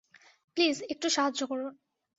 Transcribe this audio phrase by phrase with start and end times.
[0.57, 1.73] Please একটু সাহায্য করুন।